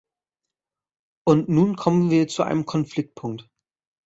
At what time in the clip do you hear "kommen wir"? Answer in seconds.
1.75-2.27